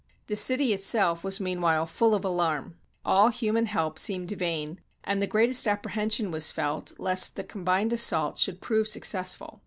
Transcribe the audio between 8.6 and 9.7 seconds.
prove success ful.